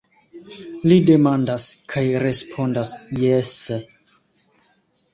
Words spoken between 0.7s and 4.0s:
Li demandas– kaj respondas jese.